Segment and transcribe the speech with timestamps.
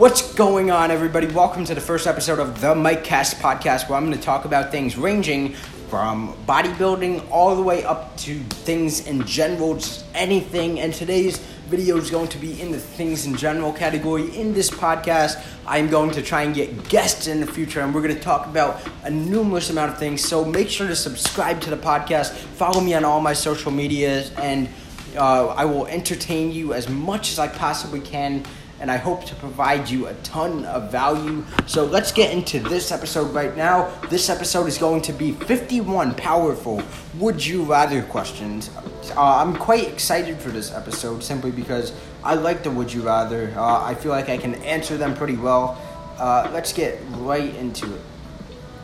[0.00, 1.26] What's going on, everybody?
[1.26, 4.46] Welcome to the first episode of the Mike Cast podcast, where I'm going to talk
[4.46, 5.52] about things ranging
[5.90, 10.80] from bodybuilding all the way up to things in general, just anything.
[10.80, 11.36] And today's
[11.68, 14.34] video is going to be in the things in general category.
[14.34, 18.00] In this podcast, I'm going to try and get guests in the future, and we're
[18.00, 20.26] going to talk about a numerous amount of things.
[20.26, 24.32] So make sure to subscribe to the podcast, follow me on all my social medias,
[24.38, 24.70] and
[25.14, 28.44] uh, I will entertain you as much as I possibly can
[28.80, 31.44] and I hope to provide you a ton of value.
[31.66, 33.90] So let's get into this episode right now.
[34.08, 36.82] This episode is going to be 51 powerful
[37.18, 38.70] would you rather questions.
[39.16, 41.92] Uh, I'm quite excited for this episode simply because
[42.24, 43.52] I like the would you rather.
[43.56, 45.80] Uh, I feel like I can answer them pretty well.
[46.18, 48.00] Uh, let's get right into it.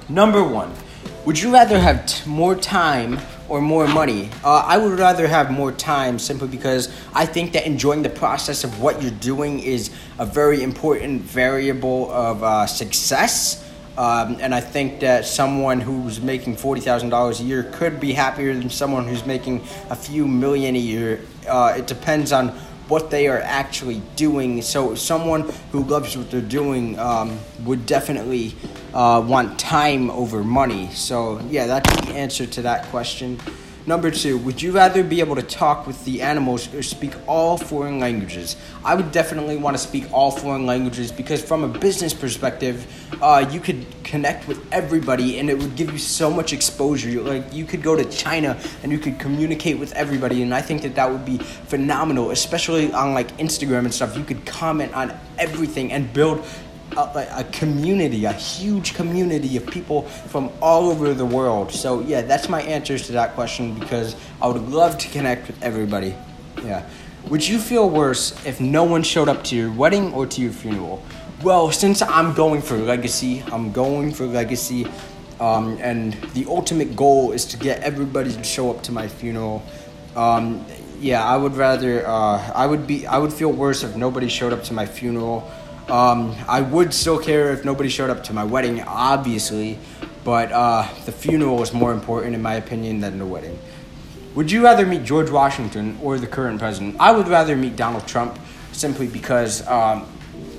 [0.09, 0.73] Number one,
[1.25, 3.19] would you rather have t- more time
[3.49, 4.31] or more money?
[4.45, 8.65] Uh, I would rather have more time simply because I think that enjoying the process
[8.65, 13.63] of what you're doing is a very important variable of uh, success.
[13.99, 18.13] Um, and I think that someone who's making forty thousand dollars a year could be
[18.13, 21.23] happier than someone who's making a few million a year.
[21.49, 22.53] Uh, it depends on
[22.89, 24.63] what they are actually doing.
[24.63, 25.43] So someone
[25.73, 28.55] who loves what they're doing um, would definitely
[28.95, 30.91] uh, want time over money.
[30.93, 33.41] So yeah, that's the answer to that question.
[33.89, 37.57] Number two, would you rather be able to talk with the animals or speak all
[37.57, 38.57] foreign languages?
[38.85, 42.85] I would definitely want to speak all foreign languages because, from a business perspective,
[43.23, 47.21] uh, you could connect with everybody and it would give you so much exposure.
[47.21, 50.83] Like, you could go to China and you could communicate with everybody, and I think
[50.83, 54.17] that that would be phenomenal, especially on like Instagram and stuff.
[54.17, 56.45] You could comment on everything and build
[56.93, 61.73] a, a, community, a huge community of people from all over the world.
[61.73, 65.63] So yeah, that's my answers to that question because I would love to connect with
[65.63, 66.15] everybody.
[66.63, 66.89] Yeah.
[67.29, 70.53] Would you feel worse if no one showed up to your wedding or to your
[70.53, 71.03] funeral?
[71.43, 74.87] Well, since I'm going for legacy, I'm going for legacy,
[75.39, 79.63] um, and the ultimate goal is to get everybody to show up to my funeral.
[80.15, 80.65] Um,
[80.99, 82.07] yeah, I would rather.
[82.07, 83.07] Uh, I would be.
[83.07, 85.51] I would feel worse if nobody showed up to my funeral.
[85.89, 89.79] Um, I would still care if nobody showed up to my wedding, obviously,
[90.25, 93.57] but uh, the funeral is more important, in my opinion, than the wedding.
[94.35, 96.97] Would you rather meet George Washington or the current president?
[96.99, 98.39] I would rather meet Donald Trump
[98.73, 100.07] simply because um,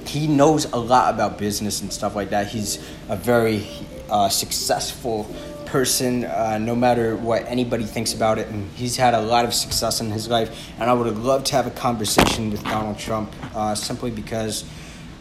[0.05, 2.47] he knows a lot about business and stuff like that.
[2.47, 2.77] He's
[3.09, 3.67] a very
[4.09, 5.25] uh, successful
[5.65, 8.47] person, uh, no matter what anybody thinks about it.
[8.47, 10.71] And he's had a lot of success in his life.
[10.79, 14.63] And I would have loved to have a conversation with Donald Trump uh, simply because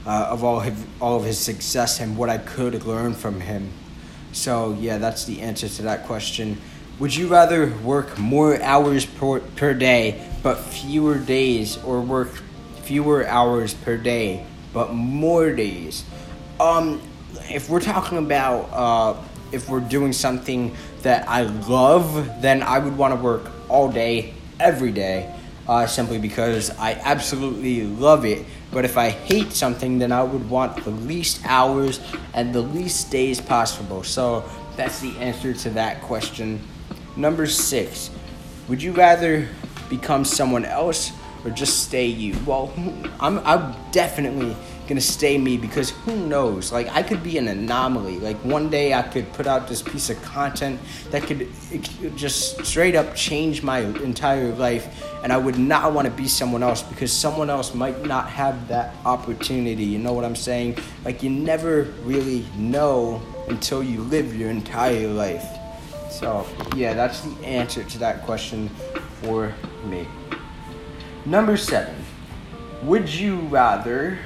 [0.06, 3.71] uh, of all his, all of his success and what I could learn from him.
[4.33, 6.59] So yeah, that's the answer to that question.
[6.99, 12.31] Would you rather work more hours per, per day but fewer days, or work
[12.83, 16.05] fewer hours per day but more days?
[16.61, 17.03] Um,
[17.50, 22.97] if we're talking about uh, if we're doing something that I love, then I would
[22.97, 25.33] want to work all day, every day
[25.69, 28.44] uh, simply because I absolutely love it.
[28.76, 31.98] But if I hate something, then I would want the least hours
[32.34, 34.04] and the least days possible.
[34.04, 34.44] So
[34.76, 36.60] that's the answer to that question.
[37.16, 38.10] Number six,
[38.69, 39.48] would you rather
[39.88, 41.10] become someone else
[41.42, 42.37] or just stay you?
[42.44, 42.70] Well,
[43.19, 44.54] I'm, I'm definitely
[44.87, 46.73] gonna stay me because who knows?
[46.73, 48.19] Like I could be an anomaly.
[48.19, 50.81] Like one day I could put out this piece of content
[51.11, 56.07] that could, could just straight up change my entire life, and I would not want
[56.07, 59.85] to be someone else because someone else might not have that opportunity.
[59.85, 60.79] You know what I'm saying?
[61.05, 65.47] Like you never really know until you live your entire life.
[66.11, 68.69] So yeah, that's the answer to that question
[69.23, 69.53] for
[69.85, 70.07] me.
[71.25, 71.95] Number seven.
[72.83, 74.19] Would you rather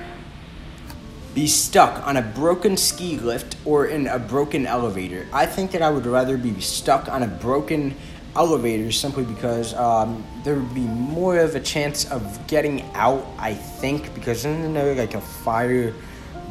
[1.35, 5.27] be stuck on a broken ski lift or in a broken elevator.
[5.33, 7.95] I think that I would rather be stuck on a broken
[8.37, 13.55] elevator simply because um, there would be more of a chance of getting out, I
[13.55, 15.95] think, because isn't there like a fire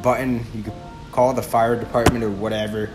[0.02, 0.46] button?
[0.54, 0.74] You could
[1.12, 2.90] call the fire department or whatever.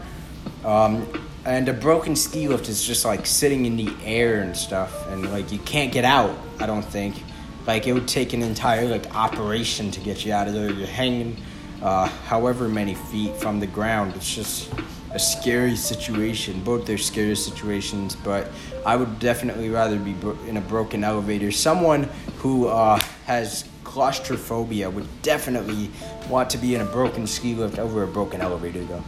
[0.64, 1.06] Um,
[1.44, 5.30] and a broken ski lift is just like sitting in the air and stuff, and
[5.30, 7.22] like you can't get out, I don't think.
[7.66, 10.70] Like it would take an entire like operation to get you out of there.
[10.70, 11.36] You're hanging
[11.84, 14.14] uh, however many feet from the ground.
[14.16, 14.72] It's just
[15.12, 16.64] a scary situation.
[16.64, 18.50] Both are scary situations, but
[18.86, 20.16] I would definitely rather be
[20.48, 21.52] in a broken elevator.
[21.52, 22.04] Someone
[22.38, 25.90] who uh, has claustrophobia would definitely
[26.28, 29.04] want to be in a broken ski lift over a broken elevator, though.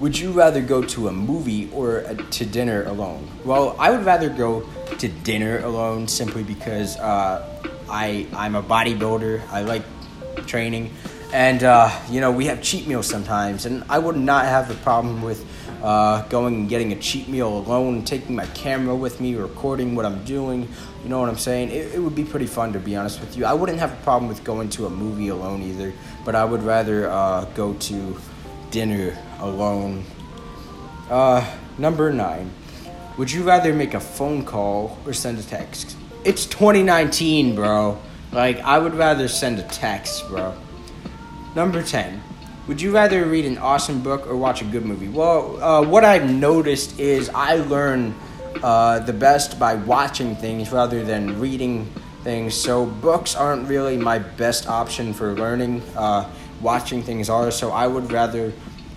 [0.00, 3.28] Would you rather go to a movie or a, to dinner alone?
[3.44, 4.66] Well, I would rather go
[4.98, 7.46] to dinner alone simply because uh,
[7.88, 9.42] I I'm a bodybuilder.
[9.50, 9.84] I like
[10.46, 10.92] training
[11.32, 14.74] And, uh, you know, we have cheat meals sometimes, and I would not have a
[14.74, 15.46] problem with
[15.82, 19.94] uh, going and getting a cheat meal alone, and taking my camera with me, recording
[19.94, 20.68] what I'm doing.
[21.02, 21.70] You know what I'm saying?
[21.70, 23.46] It, it would be pretty fun, to be honest with you.
[23.46, 26.62] I wouldn't have a problem with going to a movie alone either, but I would
[26.62, 28.20] rather uh, go to
[28.70, 30.04] dinner alone.
[31.08, 32.50] Uh, number nine.
[33.16, 35.96] Would you rather make a phone call or send a text?
[36.24, 37.98] It's 2019, bro.
[38.32, 40.54] Like, I would rather send a text, bro.
[41.54, 42.22] Number 10.
[42.68, 45.08] Would you rather read an awesome book or watch a good movie?
[45.08, 48.14] Well, uh, what I've noticed is I learn
[48.62, 52.54] uh, the best by watching things rather than reading things.
[52.54, 55.82] So, books aren't really my best option for learning.
[55.96, 58.52] Uh, watching things are, so I would rather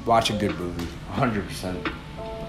[0.06, 1.92] watch a good movie, 100%.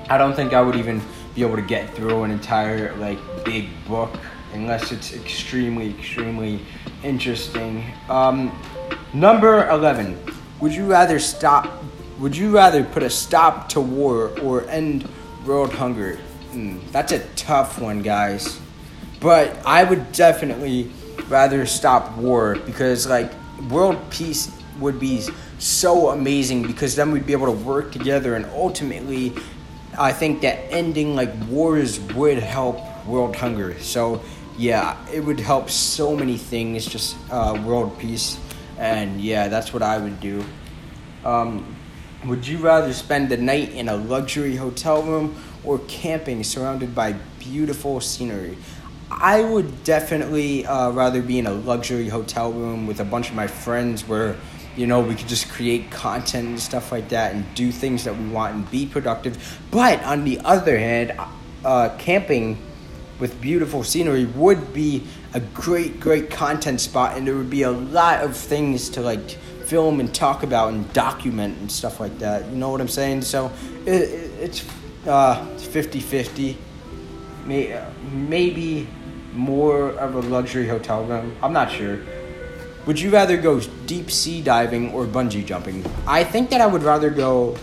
[0.09, 1.01] I don't think I would even
[1.35, 4.11] be able to get through an entire like big book
[4.53, 6.61] unless it's extremely extremely
[7.03, 7.85] interesting.
[8.09, 8.57] Um,
[9.17, 10.19] number 11.
[10.61, 11.83] Would you rather stop
[12.19, 15.09] would you rather put a stop to war or end
[15.47, 16.19] world hunger?
[16.53, 18.59] Mm, that's a tough one, guys.
[19.21, 20.91] But I would definitely
[21.29, 23.31] rather stop war because like
[23.71, 25.25] world peace would be
[25.59, 29.33] so amazing because then we'd be able to work together and ultimately
[29.99, 33.79] I think that ending like wars would help world hunger.
[33.81, 34.23] So
[34.59, 38.39] yeah, it would help so many things, just uh, world peace,
[38.79, 40.45] and yeah, that's what I would do.
[41.25, 41.77] Um,
[42.25, 47.13] would you rather spend the night in a luxury hotel room or camping surrounded by
[47.39, 48.57] beautiful scenery?
[49.11, 53.37] I would definitely uh, rather be in a luxury hotel room with a bunch of
[53.37, 54.37] my friends where
[54.77, 58.17] you know, we could just create content and stuff like that and do things that
[58.17, 59.61] we want and be productive.
[59.71, 61.19] But on the other hand,
[61.65, 62.59] uh, camping
[63.19, 65.05] with beautiful scenery would be
[65.35, 69.31] a great, great content spot, and there would be a lot of things to like
[69.67, 72.47] film and talk about and document and stuff like that.
[72.47, 73.23] You know what I'm saying?
[73.23, 73.51] So
[73.85, 74.65] it, it's
[75.07, 76.57] uh, 50 50.
[77.47, 78.89] Maybe
[79.33, 81.37] more of a luxury hotel room.
[81.43, 82.01] I'm not sure.
[82.87, 85.85] Would you rather go deep sea diving or bungee jumping?
[86.07, 87.57] I think that I would rather go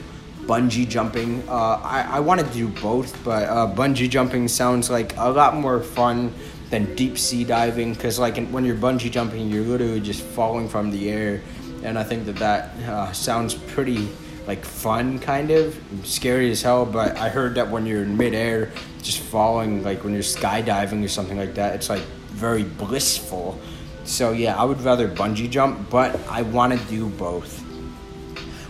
[0.45, 1.48] bungee jumping.
[1.48, 5.56] Uh, I, I want to do both, but uh, bungee jumping sounds like a lot
[5.56, 6.34] more fun
[6.69, 10.92] than deep sea diving because, like, when you're bungee jumping, you're literally just falling from
[10.92, 11.42] the air.
[11.84, 14.10] And I think that that uh, sounds pretty
[14.48, 16.86] like fun, kind of scary as hell.
[16.86, 21.07] But I heard that when you're in midair, just falling, like when you're skydiving or
[21.07, 23.60] something like that, it's like very blissful.
[24.06, 27.62] So yeah, I would rather bungee jump, but I want to do both.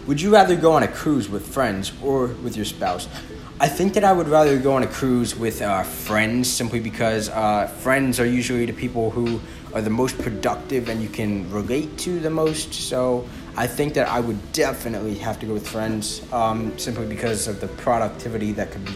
[0.08, 3.08] Would you rather go on a cruise with friends or with your spouse?
[3.60, 7.30] I think that I would rather go on a cruise with uh, friends simply because
[7.30, 9.40] uh, friends are usually the people who
[9.74, 12.74] are the most productive and you can relate to the most.
[12.74, 17.48] So I think that I would definitely have to go with friends um, simply because
[17.48, 18.94] of the productivity that could be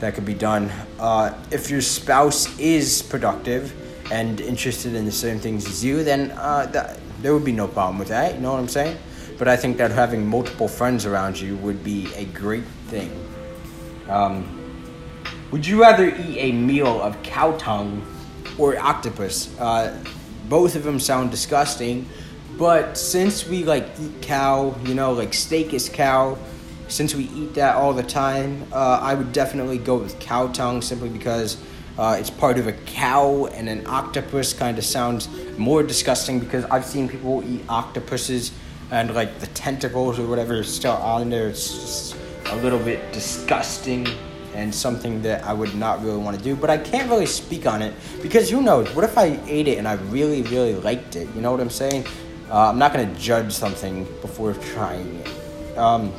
[0.00, 0.68] that could be done.
[0.98, 3.72] Uh, if your spouse is productive,
[4.12, 7.66] and interested in the same things as you, then uh, that, there would be no
[7.66, 8.34] problem with that.
[8.34, 8.98] You know what I'm saying?
[9.38, 13.10] But I think that having multiple friends around you would be a great thing.
[14.08, 14.58] Um,
[15.50, 18.06] would you rather eat a meal of cow tongue
[18.58, 19.58] or octopus?
[19.58, 19.96] Uh,
[20.48, 22.08] both of them sound disgusting,
[22.58, 26.38] but since we like eat cow, you know, like steak is cow,
[26.88, 30.82] since we eat that all the time, uh, I would definitely go with cow tongue
[30.82, 31.56] simply because
[31.98, 35.28] uh, it's part of a cow and an octopus kind of sounds
[35.58, 38.52] more disgusting because I've seen people eat octopuses
[38.90, 41.48] and like the tentacles or whatever is still on there.
[41.48, 44.06] It's just a little bit disgusting
[44.54, 46.54] and something that I would not really want to do.
[46.54, 48.94] But I can't really speak on it because who knows?
[48.94, 51.28] What if I ate it and I really, really liked it?
[51.34, 52.06] You know what I'm saying?
[52.50, 55.78] Uh, I'm not going to judge something before trying it.
[55.78, 56.12] Um,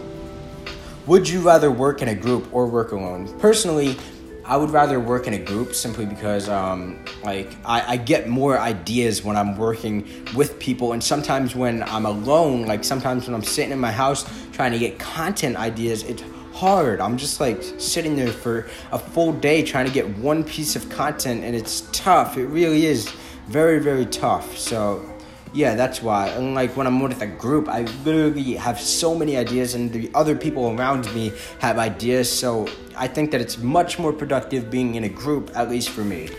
[1.05, 3.27] would you rather work in a group or work alone?
[3.39, 3.98] Personally,
[4.45, 8.59] I would rather work in a group simply because, um, like, I, I get more
[8.59, 13.43] ideas when I'm working with people, and sometimes when I'm alone, like sometimes when I'm
[13.43, 16.23] sitting in my house trying to get content ideas, it's
[16.53, 17.00] hard.
[17.00, 20.89] I'm just like sitting there for a full day trying to get one piece of
[20.89, 22.38] content, and it's tough.
[22.38, 23.09] It really is
[23.47, 24.57] very, very tough.
[24.57, 25.09] So
[25.53, 26.27] yeah, that's why.
[26.29, 30.12] And like when I'm with a group, I literally have so many ideas, and the
[30.13, 32.29] other people around me have ideas.
[32.29, 36.03] So I think that it's much more productive being in a group, at least for
[36.03, 36.29] me.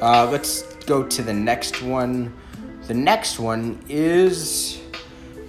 [0.00, 2.34] Uh, let's go to the next one.
[2.86, 4.80] The next one is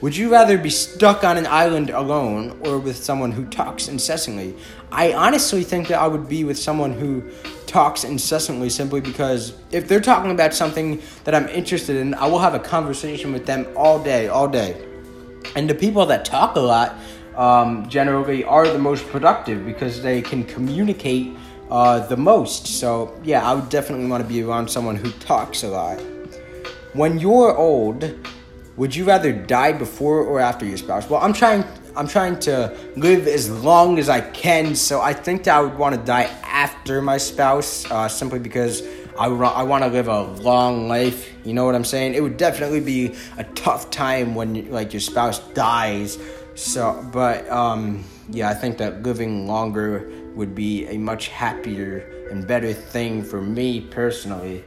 [0.02, 4.56] Would you rather be stuck on an island alone or with someone who talks incessantly?
[4.92, 7.24] I honestly think that I would be with someone who
[7.68, 12.40] talks incessantly simply because if they're talking about something that I'm interested in, I will
[12.40, 14.76] have a conversation with them all day, all day.
[15.56, 16.96] And the people that talk a lot
[17.36, 21.36] um, generally are the most productive because they can communicate
[21.70, 22.68] uh, the most.
[22.68, 26.00] So, yeah, I would definitely want to be around someone who talks a lot.
[26.94, 28.14] When you're old,
[28.76, 31.10] would you rather die before or after your spouse?
[31.10, 31.64] Well, I'm trying.
[31.94, 35.78] I'm trying to live as long as I can, so I think that I would
[35.78, 38.82] want to die after my spouse, uh, simply because
[39.20, 41.30] I, I want to live a long life.
[41.46, 42.14] You know what I'm saying?
[42.14, 46.18] It would definitely be a tough time when like your spouse dies.
[46.56, 52.48] So, but um, yeah, I think that living longer would be a much happier and
[52.48, 54.64] better thing for me personally.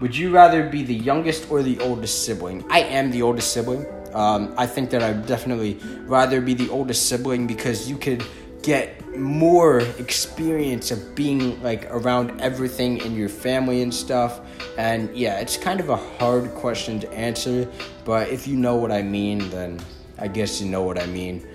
[0.00, 2.64] Would you rather be the youngest or the oldest sibling?
[2.70, 3.86] I am the oldest sibling.
[4.12, 8.24] Um, I think that I'd definitely rather be the oldest sibling because you could
[8.62, 14.40] get more experience of being like around everything in your family and stuff.
[14.76, 17.68] And yeah, it's kind of a hard question to answer,
[18.04, 19.80] but if you know what I mean, then
[20.18, 21.46] I guess you know what I mean.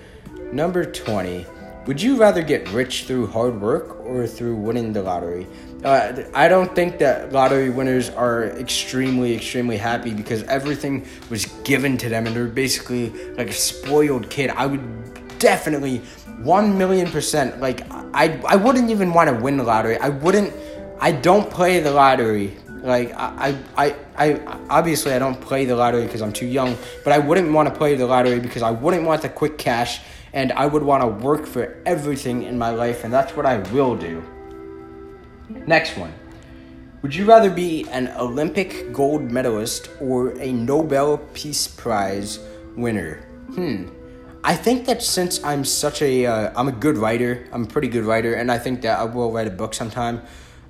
[0.52, 1.46] Number 20.
[1.86, 5.48] Would you rather get rich through hard work or through winning the lottery?
[5.82, 11.98] Uh, I don't think that lottery winners are extremely, extremely happy because everything was given
[11.98, 14.50] to them and they're basically like a spoiled kid.
[14.50, 15.98] I would definitely,
[16.42, 17.82] one million percent, like,
[18.14, 19.98] I, I wouldn't even want to win the lottery.
[19.98, 20.54] I wouldn't,
[21.00, 22.56] I don't play the lottery.
[22.82, 27.12] Like, I, I, I, obviously I don't play the lottery because I'm too young, but
[27.12, 30.00] I wouldn't want to play the lottery because I wouldn't want the quick cash
[30.32, 33.58] and I would want to work for everything in my life, and that's what I
[33.70, 34.22] will do.
[35.66, 36.12] Next one.
[37.02, 42.38] Would you rather be an Olympic gold medalist or a Nobel Peace Prize
[42.76, 43.16] winner?
[43.54, 43.88] Hmm.
[44.44, 47.88] I think that since I'm such a, am uh, a good writer, I'm a pretty
[47.88, 50.22] good writer, and I think that I will write a book sometime.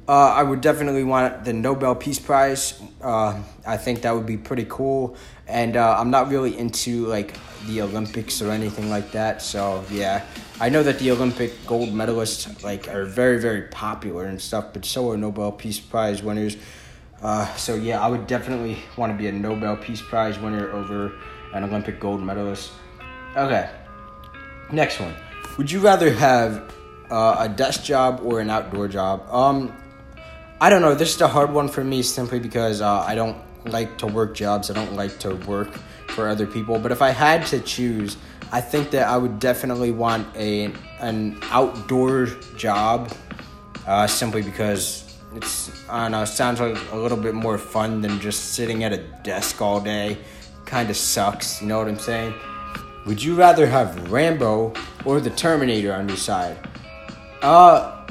[0.08, 2.80] Uh, I would definitely want the Nobel Peace Prize.
[3.00, 5.16] Uh, I think that would be pretty cool.
[5.46, 9.42] And uh, I'm not really into like the Olympics or anything like that.
[9.42, 10.24] So yeah,
[10.60, 14.84] I know that the Olympic gold medalists like are very very popular and stuff, but
[14.84, 16.56] so are Nobel Peace Prize winners.
[17.22, 21.12] Uh, so yeah, I would definitely want to be a Nobel Peace Prize winner over
[21.54, 22.72] an Olympic gold medalist.
[23.36, 23.70] Okay,
[24.72, 25.14] next one.
[25.58, 26.74] Would you rather have
[27.08, 29.28] uh, a desk job or an outdoor job?
[29.32, 29.72] Um,
[30.62, 30.94] I don't know.
[30.94, 34.32] This is a hard one for me simply because uh, I don't like to work
[34.32, 34.70] jobs.
[34.70, 35.74] I don't like to work
[36.10, 36.78] for other people.
[36.78, 38.16] But if I had to choose,
[38.52, 42.26] I think that I would definitely want a an outdoor
[42.56, 43.12] job,
[43.88, 46.22] uh, simply because it's I don't know.
[46.22, 49.80] It sounds like a little bit more fun than just sitting at a desk all
[49.80, 50.16] day.
[50.64, 51.60] Kind of sucks.
[51.60, 52.34] You know what I'm saying?
[53.06, 56.56] Would you rather have Rambo or the Terminator on your side?
[57.42, 58.01] Uh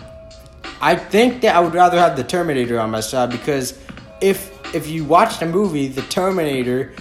[0.82, 3.78] I think that I would rather have the Terminator on my side because
[4.20, 6.94] if if you watch the movie, the Terminator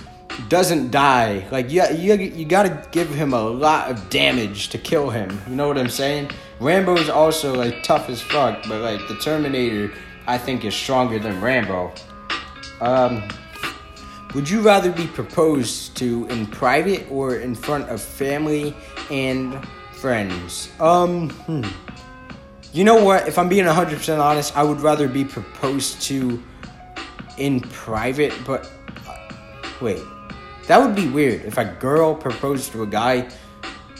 [0.49, 1.46] doesn't die.
[1.50, 5.40] Like you, you, you gotta give him a lot of damage to kill him.
[5.49, 6.30] You know what I'm saying?
[6.60, 9.92] Rambo is also like tough as fuck, but like the Terminator,
[10.26, 11.92] I think is stronger than Rambo.
[12.80, 13.28] Um,
[14.34, 18.75] would you rather be proposed to in private or in front of family
[19.10, 20.70] and friends?
[20.80, 21.64] Um, hmm.
[22.73, 23.27] You know what?
[23.27, 26.43] If I'm being 100% honest, I would rather be proposed to
[27.37, 28.71] in private, but
[29.09, 29.17] uh,
[29.81, 30.03] wait.
[30.69, 33.29] That would be weird if a girl proposed to a guy.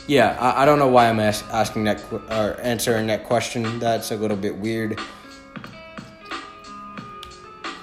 [0.07, 3.79] Yeah, I, I don't know why I'm ask, asking that or answering that question.
[3.79, 4.97] That's a little bit weird.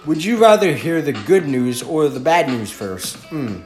[0.06, 3.16] Would you rather hear the good news or the bad news first?
[3.26, 3.58] Hmm.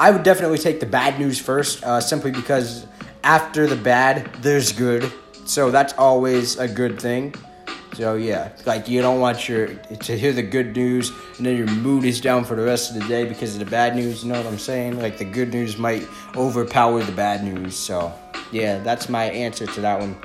[0.00, 2.84] I would definitely take the bad news first, uh, simply because
[3.22, 5.12] after the bad, there's good.
[5.46, 7.34] So that's always a good thing.
[7.94, 11.68] So yeah, like you don't want your to hear the good news and then your
[11.68, 14.24] mood is down for the rest of the day because of the bad news.
[14.24, 14.98] You know what I'm saying?
[14.98, 17.76] Like the good news might overpower the bad news.
[17.76, 18.12] So
[18.50, 20.16] yeah, that's my answer to that one.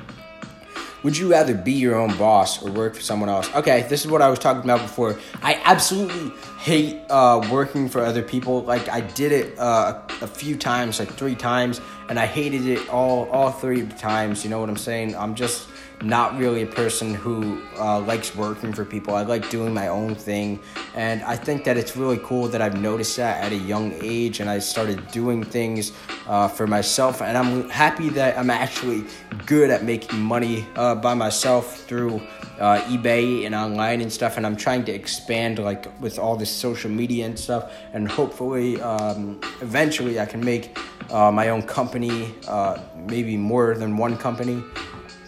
[1.03, 3.49] Would you rather be your own boss or work for someone else?
[3.55, 5.17] Okay, this is what I was talking about before.
[5.41, 8.63] I absolutely hate uh, working for other people.
[8.63, 12.89] Like I did it uh, a few times, like three times, and I hated it
[12.89, 14.43] all all three times.
[14.43, 15.15] You know what I'm saying?
[15.15, 15.67] I'm just
[16.01, 19.15] not really a person who uh, likes working for people.
[19.15, 20.59] I like doing my own thing.
[20.95, 24.39] And I think that it's really cool that I've noticed that at a young age
[24.39, 25.91] and I started doing things
[26.27, 27.21] uh, for myself.
[27.21, 29.05] And I'm happy that I'm actually
[29.45, 32.21] good at making money uh, by myself through
[32.59, 34.37] uh, eBay and online and stuff.
[34.37, 37.73] And I'm trying to expand like with all this social media and stuff.
[37.93, 40.77] And hopefully, um, eventually, I can make
[41.09, 44.63] uh, my own company, uh, maybe more than one company.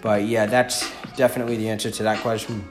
[0.02, 2.68] But yeah, that's definitely the answer to that question.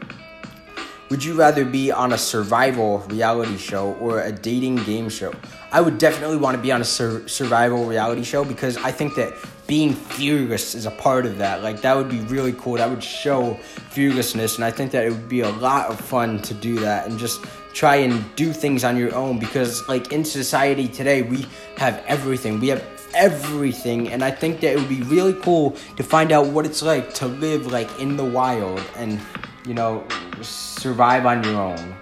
[1.11, 5.35] Would you rather be on a survival reality show or a dating game show?
[5.73, 9.17] I would definitely want to be on a sur- survival reality show because I think
[9.17, 9.35] that
[9.67, 11.63] being fearless is a part of that.
[11.63, 12.75] Like, that would be really cool.
[12.75, 13.55] That would show
[13.91, 17.09] fearlessness, and I think that it would be a lot of fun to do that
[17.09, 21.47] and just try and do things on your own because, like, in society today, we
[21.77, 22.59] have everything.
[22.59, 22.83] We have
[23.15, 26.83] everything and i think that it would be really cool to find out what it's
[26.83, 29.21] like to live like in the wild and
[29.67, 30.05] you know
[30.43, 31.95] survive on your own.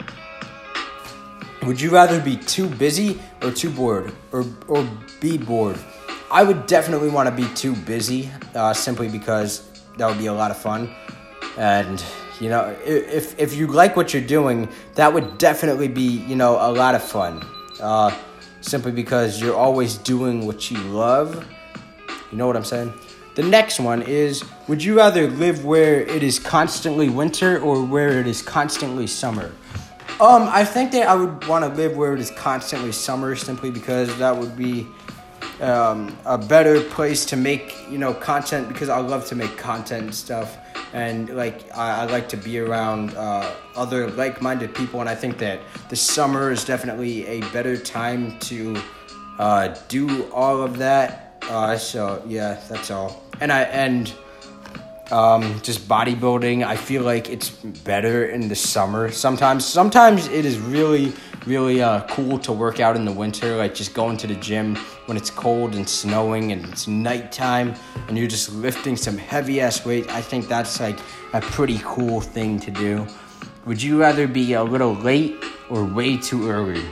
[1.63, 4.89] Would you rather be too busy or too bored or or
[5.21, 5.79] be bored?
[6.31, 10.33] I would definitely want to be too busy uh, simply because that would be a
[10.33, 10.91] lot of fun.
[11.57, 12.03] And
[12.41, 16.55] you know if if you like what you're doing that would definitely be you know
[16.55, 17.45] a lot of fun.
[17.81, 18.17] Uh,
[18.69, 21.47] simply because you're always doing what you love.
[22.31, 22.93] You know what I'm saying?
[23.35, 28.21] The next one is Would you rather live where it is constantly winter or where
[28.21, 29.53] it is constantly summer?
[30.21, 33.71] Um, I think that I would want to live where it is constantly summer simply
[33.71, 34.87] because that would be
[35.61, 40.05] um, a better place to make, you know, content because I love to make content
[40.05, 40.59] and stuff
[40.93, 45.39] and like I, I like to be around uh, other like-minded people, and I think
[45.39, 48.81] that the summer is definitely a better time to
[49.39, 51.43] uh, do all of that.
[51.49, 53.23] Uh, so yeah, that's all.
[53.41, 54.13] And I and
[55.11, 59.11] um, just bodybuilding, I feel like it's better in the summer.
[59.11, 61.13] Sometimes, sometimes it is really
[61.47, 64.77] really uh, cool to work out in the winter, like just going to the gym
[65.09, 67.75] when it's cold and snowing and it's nighttime
[68.09, 70.07] and you're just lifting some heavy ass weight.
[70.11, 70.99] I think that's like
[71.33, 73.07] a pretty cool thing to do.
[73.65, 76.85] Would you rather be a little late or way too early?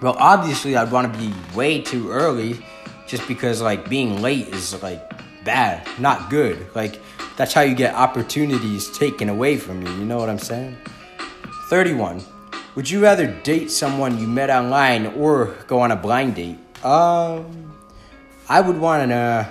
[0.00, 2.64] Well, obviously, I'd want to be way too early
[3.06, 5.12] just because like being late is like
[5.44, 6.74] bad, not good.
[6.74, 7.02] Like
[7.36, 9.92] that's how you get opportunities taken away from you.
[9.92, 10.74] You know what I'm saying?
[11.68, 12.22] 31.
[12.76, 16.58] Would you rather date someone you met online or go on a blind date?
[16.84, 17.72] Um,
[18.48, 19.48] I would want to.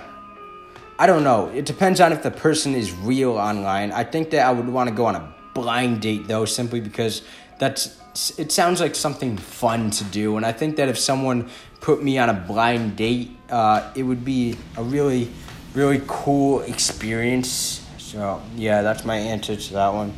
[0.98, 1.48] I don't know.
[1.48, 3.90] It depends on if the person is real online.
[3.92, 7.22] I think that I would want to go on a blind date though, simply because
[7.58, 7.98] that's.
[8.38, 11.48] It sounds like something fun to do, and I think that if someone
[11.80, 15.30] put me on a blind date, uh, it would be a really,
[15.72, 17.86] really cool experience.
[17.96, 20.12] So yeah, that's my answer to that one.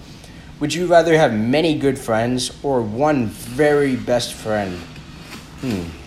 [0.58, 4.76] Would you rather have many good friends or one very best friend?
[5.60, 6.03] Hmm.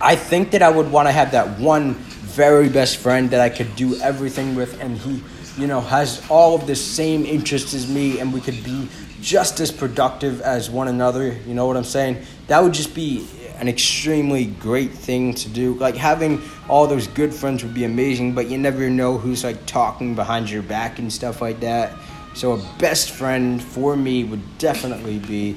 [0.00, 3.50] I think that I would want to have that one very best friend that I
[3.50, 5.22] could do everything with, and he,
[5.58, 8.88] you know, has all of the same interests as me, and we could be
[9.20, 11.36] just as productive as one another.
[11.46, 12.24] You know what I'm saying?
[12.46, 13.26] That would just be
[13.58, 15.74] an extremely great thing to do.
[15.74, 19.66] Like having all those good friends would be amazing, but you never know who's like
[19.66, 21.92] talking behind your back and stuff like that.
[22.34, 25.56] So a best friend for me would definitely be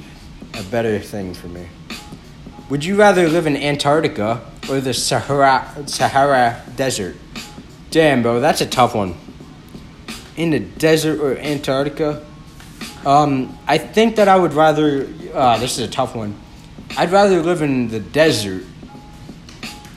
[0.56, 1.68] a better thing for me.
[2.70, 7.18] Would you rather live in Antarctica or the Sahara Sahara Desert?
[7.92, 9.16] Damn, bro, that's a tough one.
[10.38, 12.26] In the desert or Antarctica?
[13.06, 15.08] Um, I think that I would rather.
[15.34, 16.40] Uh, this is a tough one.
[16.98, 18.64] I'd rather live in the desert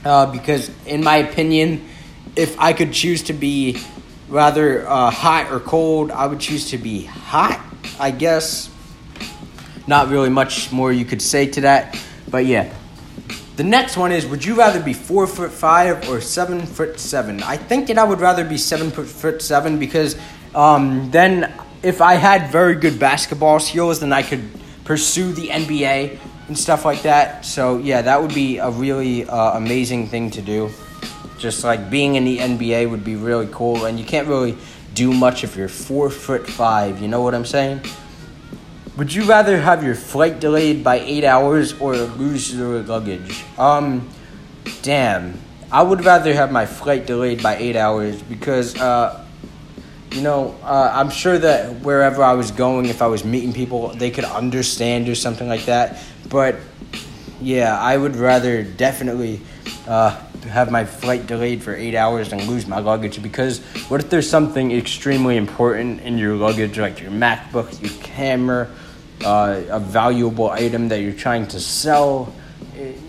[0.05, 1.89] uh, because, in my opinion,
[2.35, 3.79] if I could choose to be
[4.29, 7.65] rather uh, hot or cold, I would choose to be hot,
[8.01, 8.71] I guess.
[9.87, 11.97] Not really much more you could say to that,
[12.31, 12.73] but yeah.
[13.57, 17.43] The next one is: Would you rather be four foot five or seven foot seven?
[17.43, 20.17] I think that I would rather be seven foot seven because
[20.55, 24.43] um, then, if I had very good basketball skills, then I could
[24.85, 27.45] pursue the NBA and stuff like that.
[27.45, 30.71] So yeah, that would be a really uh, amazing thing to do.
[31.39, 34.57] Just like being in the NBA would be really cool, and you can't really
[34.95, 37.03] do much if you're four foot five.
[37.03, 37.83] You know what I'm saying?
[38.97, 43.45] Would you rather have your flight delayed by eight hours or lose your luggage?
[43.59, 44.09] Um,
[44.81, 45.39] damn.
[45.71, 49.23] I would rather have my flight delayed by eight hours because, uh,
[50.13, 53.89] you know, uh, I'm sure that wherever I was going, if I was meeting people,
[53.89, 56.03] they could understand or something like that.
[56.31, 56.57] But
[57.39, 59.43] yeah, I would rather definitely
[59.87, 64.09] uh, have my flight delayed for eight hours and lose my luggage because what if
[64.09, 68.71] there's something extremely important in your luggage, like your MacBook, your camera,
[69.25, 72.33] uh, a valuable item that you're trying to sell?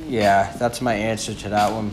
[0.08, 1.92] Yeah, that's my answer to that one.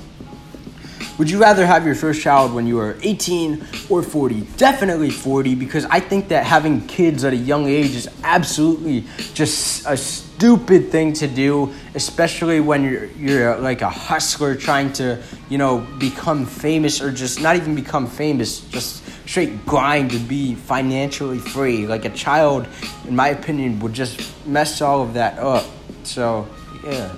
[1.16, 4.40] Would you rather have your first child when you are 18 or 40?
[4.56, 9.86] Definitely 40 because I think that having kids at a young age is absolutely just
[9.86, 15.56] a stupid thing to do, especially when you're you're like a hustler trying to, you
[15.56, 21.38] know, become famous or just not even become famous, just straight grind to be financially
[21.38, 21.86] free.
[21.86, 22.66] Like a child,
[23.06, 25.66] in my opinion, would just mess all of that up.
[26.04, 26.48] So,
[26.84, 27.14] yeah.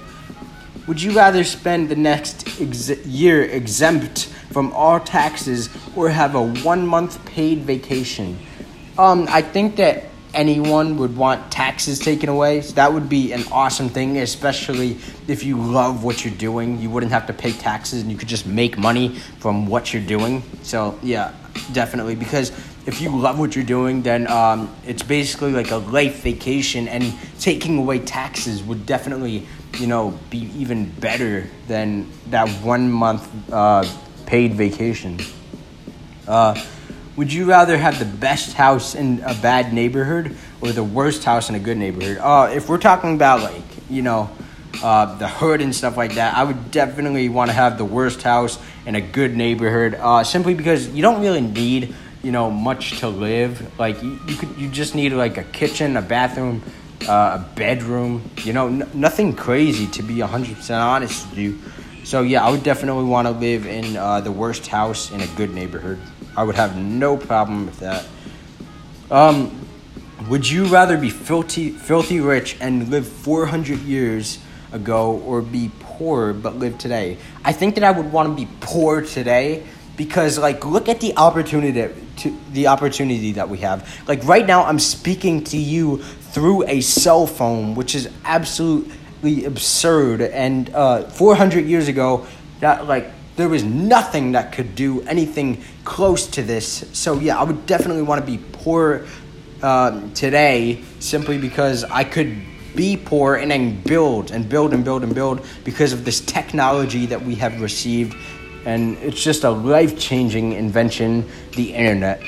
[0.86, 6.42] Would you rather spend the next ex- year exempt from all taxes or have a
[6.62, 8.38] one month paid vacation?
[8.96, 10.04] Um, I think that
[10.36, 12.60] anyone would want taxes taken away.
[12.60, 16.78] So that would be an awesome thing, especially if you love what you're doing.
[16.78, 20.02] You wouldn't have to pay taxes and you could just make money from what you're
[20.02, 20.42] doing.
[20.62, 21.32] So, yeah,
[21.72, 22.14] definitely.
[22.14, 22.52] Because
[22.86, 27.12] if you love what you're doing, then um, it's basically like a life vacation, and
[27.40, 29.46] taking away taxes would definitely,
[29.78, 33.84] you know, be even better than that one month uh,
[34.26, 35.18] paid vacation.
[36.28, 36.54] Uh,
[37.16, 41.48] would you rather have the best house in a bad neighborhood or the worst house
[41.48, 42.18] in a good neighborhood?
[42.18, 44.30] Uh, if we're talking about like you know
[44.82, 48.22] uh, the hood and stuff like that, I would definitely want to have the worst
[48.22, 49.94] house in a good neighborhood.
[49.94, 53.78] Uh, simply because you don't really need you know much to live.
[53.78, 56.62] Like you, you could you just need like a kitchen, a bathroom,
[57.08, 58.30] uh, a bedroom.
[58.44, 61.58] You know, n- nothing crazy to be hundred percent honest with you.
[62.04, 65.26] So yeah, I would definitely want to live in uh, the worst house in a
[65.28, 65.98] good neighborhood.
[66.36, 68.06] I would have no problem with that.
[69.10, 69.66] Um,
[70.28, 74.38] would you rather be filthy, filthy rich and live 400 years
[74.72, 77.18] ago, or be poor but live today?
[77.44, 79.64] I think that I would want to be poor today
[79.96, 83.88] because, like, look at the opportunity to the opportunity that we have.
[84.08, 90.22] Like right now, I'm speaking to you through a cell phone, which is absolutely absurd.
[90.22, 92.26] And uh, 400 years ago,
[92.60, 96.84] that like there was nothing that could do anything close to this.
[96.92, 99.06] So yeah, I would definitely want to be poor
[99.62, 102.36] um, today simply because I could
[102.74, 107.06] be poor and then build and build and build and build because of this technology
[107.06, 108.16] that we have received.
[108.64, 112.20] And it's just a life changing invention, the internet.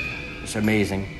[0.43, 1.15] It's amazing.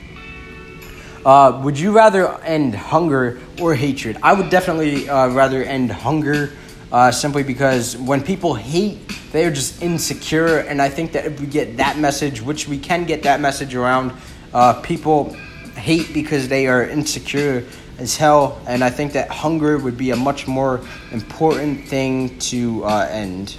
[1.26, 4.18] Uh, would you rather end hunger or hatred?
[4.24, 6.54] I would definitely uh, rather end hunger
[6.92, 8.98] uh, simply because when people hate,
[9.32, 10.60] they are just insecure.
[10.60, 13.76] And I think that if we get that message, which we can get that message
[13.76, 14.14] around,
[14.54, 15.34] uh, people
[15.76, 17.64] hate because they are insecure
[18.00, 18.62] as hell.
[18.66, 23.56] And I think that hunger would be a much more important thing to uh, end.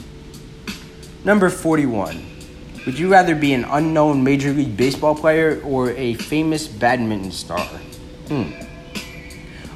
[1.24, 2.26] Number 41.
[2.86, 7.60] Would you rather be an unknown Major League Baseball player or a famous badminton star?
[8.28, 8.69] Hmm.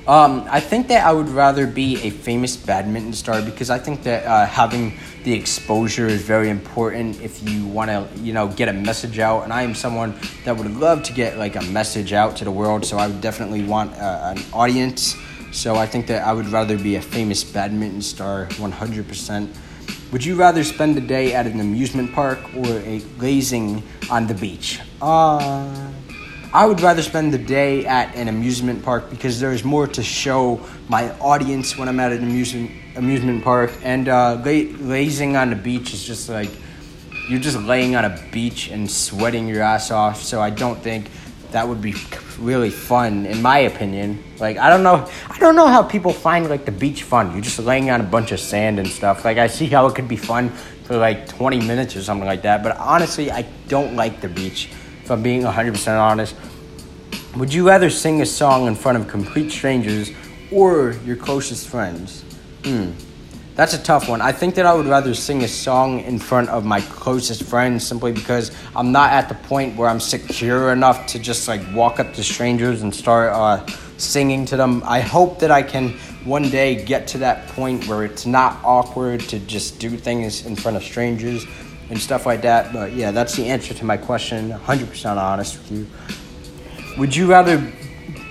[0.07, 4.03] Um, I think that I would rather be a famous badminton star because I think
[4.03, 8.69] that uh, having the exposure is very important if you want to, you know, get
[8.69, 9.45] a message out.
[9.45, 10.15] And I am someone
[10.45, 13.23] that would love to get like a message out to the world, so I would
[13.23, 15.17] definitely want uh, an audience.
[15.53, 19.57] So I think that I would rather be a famous badminton star, 100%.
[20.13, 24.35] Would you rather spend the day at an amusement park or a lazing on the
[24.35, 24.81] beach?
[25.01, 25.93] Uh
[26.55, 30.65] I would rather spend the day at an amusement park because there's more to show
[30.87, 33.73] my audience when I'm at an amusement amusement park.
[33.83, 36.51] And uh, lazing on the beach is just like
[37.29, 40.23] you're just laying on a beach and sweating your ass off.
[40.23, 41.11] So I don't think
[41.51, 41.97] that would be
[42.39, 44.23] really fun, in my opinion.
[44.39, 47.33] Like I don't know, I don't know how people find like the beach fun.
[47.33, 49.25] You're just laying on a bunch of sand and stuff.
[49.25, 50.51] Like I see how it could be fun
[50.85, 52.63] for like 20 minutes or something like that.
[52.63, 54.69] But honestly, I don't like the beach
[55.05, 56.35] if I'm being 100% honest.
[57.37, 60.11] Would you rather sing a song in front of complete strangers
[60.51, 62.23] or your closest friends?
[62.65, 62.93] Hmm.
[63.55, 64.23] That's a tough one.
[64.23, 67.87] I think that I would rather sing a song in front of my closest friends
[67.87, 72.01] simply because I'm not at the point where I'm secure enough to just like walk
[72.01, 73.65] up to strangers and start uh,
[73.99, 74.83] singing to them.
[74.87, 75.91] I hope that I can
[76.25, 80.57] one day get to that point where it's not awkward to just do things in
[80.57, 81.47] front of strangers
[81.91, 82.73] and stuff like that.
[82.73, 84.51] But yeah, that's the answer to my question.
[84.51, 85.87] 100% honest with you.
[86.99, 87.73] Would you rather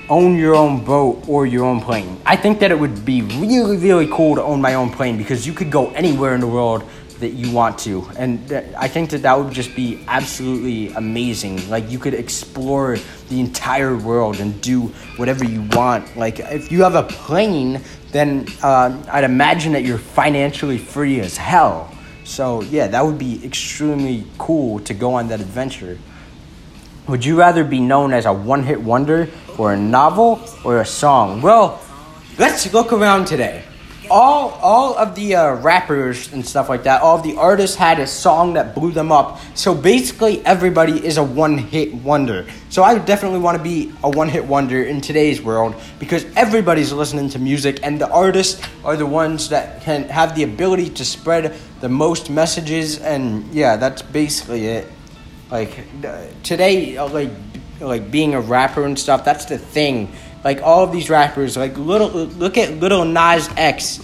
[0.09, 2.19] own your own boat or your own plane?
[2.25, 5.45] I think that it would be really, really cool to own my own plane because
[5.45, 6.83] you could go anywhere in the world
[7.19, 8.05] that you want to.
[8.17, 11.69] And I think that that would just be absolutely amazing.
[11.69, 12.97] Like you could explore
[13.29, 16.17] the entire world and do whatever you want.
[16.17, 21.37] Like if you have a plane, then uh, I'd imagine that you're financially free as
[21.37, 21.92] hell.
[22.23, 25.97] So yeah, that would be extremely cool to go on that adventure.
[27.07, 30.85] Would you rather be known as a one hit wonder or a novel or a
[30.85, 31.41] song?
[31.41, 31.81] Well,
[32.37, 33.63] let's look around today.
[34.09, 37.99] All, all of the uh, rappers and stuff like that, all of the artists had
[37.99, 39.39] a song that blew them up.
[39.55, 42.45] So basically, everybody is a one hit wonder.
[42.69, 46.91] So I definitely want to be a one hit wonder in today's world because everybody's
[46.91, 51.05] listening to music, and the artists are the ones that can have the ability to
[51.05, 52.99] spread the most messages.
[52.99, 54.91] And yeah, that's basically it.
[55.51, 55.85] Like
[56.43, 57.31] today, uh, like
[57.79, 59.25] like being a rapper and stuff.
[59.25, 60.11] That's the thing.
[60.43, 63.99] Like all of these rappers, like little look at Lil Nas X,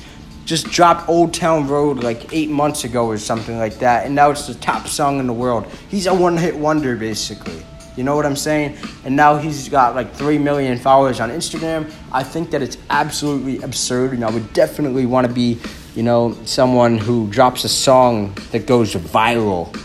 [0.45, 4.31] just dropped Old Town Road like eight months ago or something like that, and now
[4.31, 5.67] it's the top song in the world.
[5.89, 7.63] He's a one hit wonder basically.
[7.99, 8.77] You know what I'm saying?
[9.03, 11.91] And now he's got like 3 million followers on Instagram.
[12.13, 15.59] I think that it's absolutely absurd, and I would definitely want to be,
[15.95, 19.77] you know, someone who drops a song that goes viral.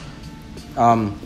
[0.77, 1.21] Um,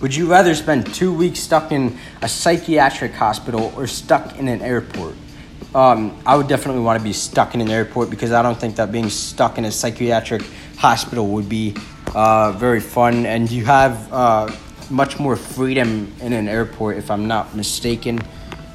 [0.00, 4.62] would you rather spend two weeks stuck in a psychiatric hospital or stuck in an
[4.62, 5.14] airport?
[5.74, 8.76] Um, I would definitely want to be stuck in an airport because I don't think
[8.76, 10.42] that being stuck in a psychiatric
[10.76, 11.74] hospital would be
[12.14, 13.26] uh, very fun.
[13.26, 14.50] And you have uh,
[14.88, 18.20] much more freedom in an airport, if I'm not mistaken.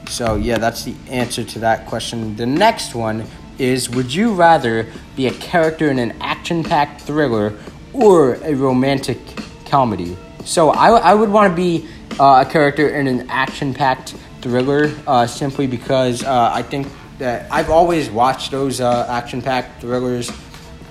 [0.10, 2.36] So, yeah, that's the answer to that question.
[2.36, 3.26] The next one
[3.58, 7.58] is Would you rather be a character in an action packed thriller
[7.94, 9.20] or a romantic
[9.66, 10.18] comedy?
[10.46, 11.88] So, I, I would want to be
[12.20, 17.50] uh, a character in an action packed thriller uh, simply because uh, I think that
[17.52, 20.32] I've always watched those uh, action packed thrillers.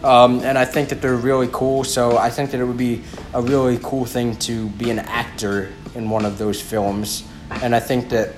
[0.02, 1.84] Um, and I think that they're really cool.
[1.84, 3.02] So I think that it would be
[3.34, 7.24] a really cool thing to be an actor in one of those films.
[7.50, 8.34] And I think that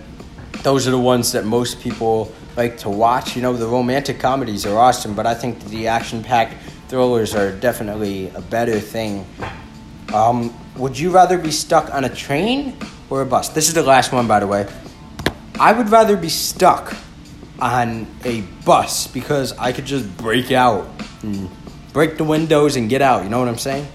[0.63, 3.37] those are the ones that most people like to watch.
[3.37, 6.55] You know, the romantic comedies are awesome, but I think the action packed
[6.89, 9.27] thrillers are definitely a better thing.
[10.13, 12.77] Um, would you rather be stuck on a train
[13.11, 13.49] or a bus?
[13.51, 14.67] This is the last one, by the way.
[15.59, 16.97] I would rather be stuck
[17.61, 20.89] on a bus because I could just break out
[21.23, 21.49] and
[21.93, 23.23] break the windows and get out.
[23.23, 23.87] You know what I'm saying?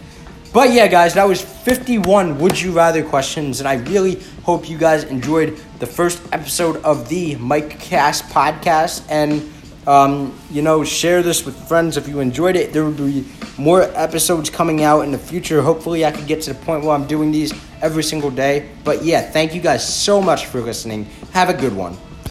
[0.51, 4.79] But yeah, guys, that was 51 Would You Rather questions, and I really hope you
[4.79, 9.05] guys enjoyed the first episode of the Mike Cast podcast.
[9.09, 9.51] And,
[9.89, 12.73] um, you know, share this with friends if you enjoyed it.
[12.73, 13.25] There will be
[13.58, 15.63] more episodes coming out in the future.
[15.63, 18.69] Hopefully, I can get to the point where I'm doing these every single day.
[18.84, 21.06] But yeah, thank you guys so much for listening.
[21.34, 21.97] Have a good one.